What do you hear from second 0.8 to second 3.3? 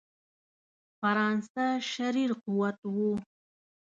فرانسه شریر قوت وو.